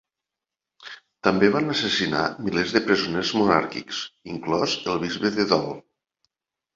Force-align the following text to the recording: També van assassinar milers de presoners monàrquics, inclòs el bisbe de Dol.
També 1.25 1.49
van 1.55 1.73
assassinar 1.73 2.23
milers 2.47 2.73
de 2.77 2.81
presoners 2.87 3.33
monàrquics, 3.41 3.99
inclòs 4.37 4.73
el 4.95 4.99
bisbe 5.05 5.31
de 5.37 5.47
Dol. 5.53 5.71